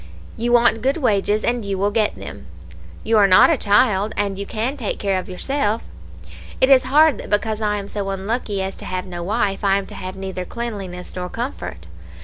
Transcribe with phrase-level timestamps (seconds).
[0.35, 2.47] You want good wages, and you will get them;
[3.03, 5.83] you are not a child, and you can take care of yourself.
[6.59, 9.77] It is hard that because I am so unlucky as to have no wife, I
[9.77, 11.85] am to have neither cleanliness nor comfort.